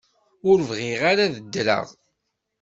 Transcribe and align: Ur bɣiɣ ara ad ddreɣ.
Ur 0.49 0.59
bɣiɣ 0.69 1.01
ara 1.11 1.21
ad 1.25 1.35
ddreɣ. 1.43 1.87